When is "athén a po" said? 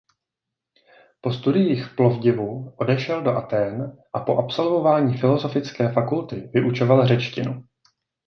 3.31-4.37